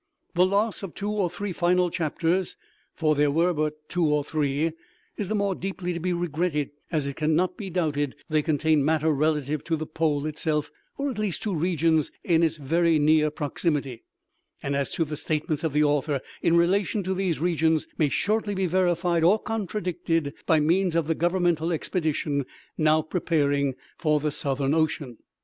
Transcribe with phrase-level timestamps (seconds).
[0.33, 2.57] The loss of two or three final chapters
[2.95, 4.71] (for there were but two or three)
[5.15, 8.83] is the more deeply to be regretted, as it can not be doubted they contained
[8.83, 13.29] matter relative to the Pole itself, or at least to regions in its very near
[13.29, 14.03] proximity;
[14.63, 18.55] and as, too, the statements of the author in relation to these regions may shortly
[18.55, 22.43] be verified or contradicted by means of the governmental expedition
[22.75, 25.19] now preparing for the Southern Ocean.